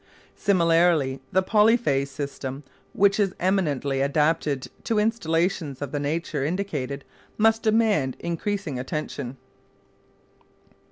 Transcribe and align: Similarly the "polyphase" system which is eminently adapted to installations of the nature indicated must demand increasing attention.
Similarly 0.35 1.21
the 1.31 1.43
"polyphase" 1.43 2.07
system 2.07 2.63
which 2.91 3.19
is 3.19 3.35
eminently 3.39 4.01
adapted 4.01 4.65
to 4.83 4.97
installations 4.97 5.79
of 5.79 5.91
the 5.91 5.99
nature 5.99 6.43
indicated 6.43 7.05
must 7.37 7.61
demand 7.61 8.17
increasing 8.17 8.79
attention. 8.79 9.37